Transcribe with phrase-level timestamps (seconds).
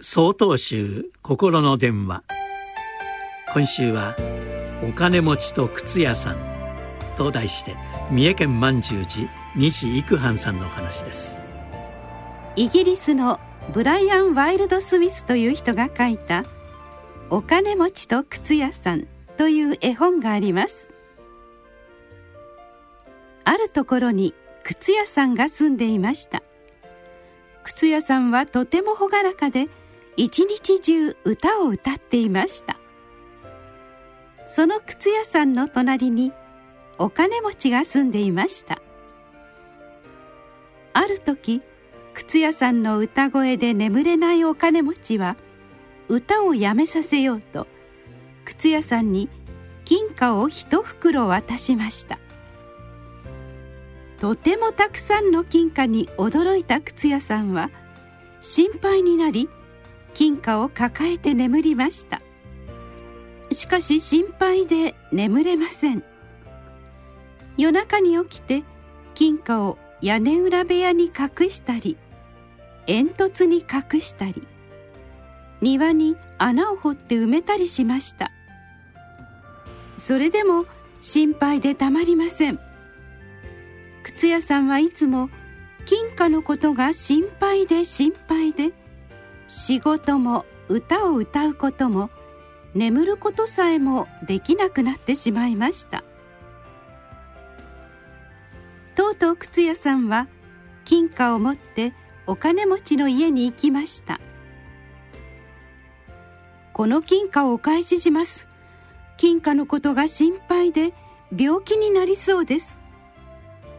[0.00, 2.22] 総統集心の電話。
[3.52, 4.14] 今週は
[4.88, 6.36] 「お金持ちと靴屋さん」
[7.18, 7.74] と題して
[8.12, 11.36] 三重県満十寺西幾藩さんのお話です。
[12.54, 13.40] イギリスの
[13.72, 16.44] ブライアン・ワイルド・スミスという人が書いた
[17.28, 20.92] 「お金持ちと靴屋さん」という絵本があります。
[23.42, 26.40] あるところに靴屋さんが住んでいました。
[27.64, 29.68] 靴屋さんはとても朗らかで
[30.18, 32.76] 一日中歌を歌っていました。
[34.44, 36.32] その靴屋さんの隣に
[36.98, 38.82] お金持ちが住んでいました。
[40.92, 41.62] ある時
[42.14, 45.36] 靴屋さんの歌声で眠れないお金持ちは
[46.08, 47.68] 歌をやめさせようと
[48.44, 49.28] 靴屋さんに
[49.84, 52.18] 金貨を一袋渡しました。
[54.18, 57.70] とてもたくさんの金貨に驚いた靴屋さんは
[58.40, 59.48] 心配になり
[60.18, 62.20] 金貨を抱えて眠りました。
[63.52, 66.02] しかし心配で眠れません。
[67.56, 68.64] 夜中に起きて
[69.14, 71.96] 金貨を屋根裏部屋に隠したり
[72.86, 74.42] 煙突に隠したり
[75.60, 78.32] 庭に穴を掘って埋めたりしました。
[79.98, 80.66] それでも
[81.00, 82.58] 心配でたまりません。
[84.02, 85.30] 靴屋さんはいつも
[85.86, 88.72] 金貨のことが心配で心配で
[89.48, 92.10] 仕事も歌を歌うことも
[92.74, 96.04] 眠ることさえもできなくなってしまいました。
[98.94, 100.28] とうとう靴屋さんは
[100.84, 101.94] 金貨を持って
[102.26, 104.20] お金持ちの家に行きました。
[106.74, 108.48] この金貨をお返しします。
[109.16, 110.92] 金貨のことが心配で
[111.36, 112.78] 病気になりそうです。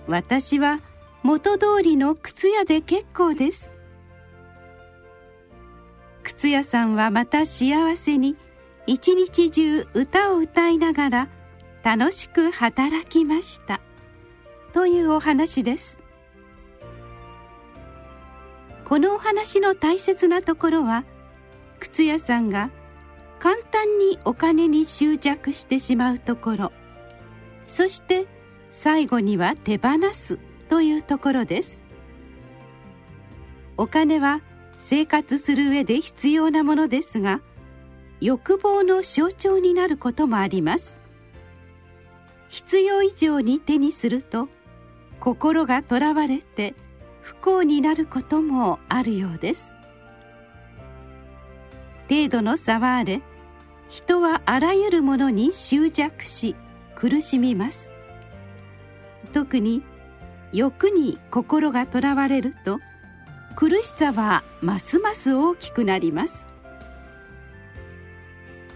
[0.07, 0.81] 私は
[1.21, 3.73] 元通りの靴屋で結構です。
[6.39, 8.37] 靴屋さんはまた幸せに
[8.87, 11.29] 一日中歌を歌いながら
[11.83, 13.81] 楽しく働きました。
[14.71, 16.01] というお話です。
[18.85, 21.03] このお話の大切なところは
[21.81, 22.69] 靴屋さんが
[23.39, 26.71] 簡単にお金に執着してしまうところ
[27.67, 28.27] そして
[28.71, 30.39] 最後には手放す
[30.69, 31.81] というところです。
[33.75, 34.39] お金は
[34.79, 37.41] 生活する上で必要なものですが
[38.21, 40.99] 欲望の象徴になることもあります。
[42.47, 44.49] 必要以上に手にすると
[45.19, 46.73] 心がとらわれて
[47.21, 49.73] 不幸になることもあるようです。
[52.09, 53.21] 程度の差はあれ
[53.89, 56.55] 人はあらゆるものに執着し
[56.95, 57.91] 苦しみます。
[59.33, 59.83] 特に
[60.53, 62.79] 欲に心がとらわれると
[63.59, 66.47] 苦しさはますます大きくなります。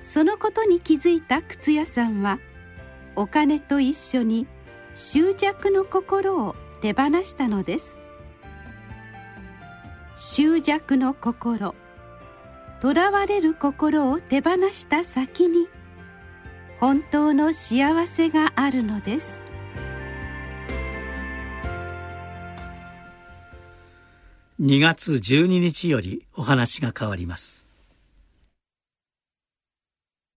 [0.01, 2.37] そのことに気づいた靴屋さんは
[3.15, 4.45] お金と一緒に
[4.93, 7.97] 執着の心を手放したのです。
[10.17, 11.75] 執着の心
[12.81, 15.69] とらわれる心を手放した先に
[16.81, 19.42] 本当の幸せがあるのです。
[24.63, 27.62] 2月12日よりお話が変わります。